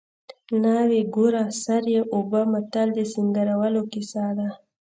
[0.61, 4.47] ناوې ګوره سر یې اوبه متل د سینګارولو کیسه ده